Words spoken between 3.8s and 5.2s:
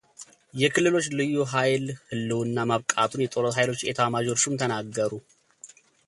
ኤታማዦር ሹም ተናገሩ